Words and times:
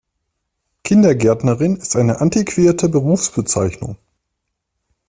Kindergärtnerin 0.83 1.75
ist 1.75 1.95
eine 1.95 2.21
antiquerte 2.21 2.89
Berufsbezeichnung. 2.89 3.97